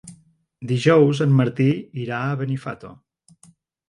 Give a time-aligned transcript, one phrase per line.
[0.69, 1.67] Dijous en Martí
[2.05, 2.91] irà a Benifato.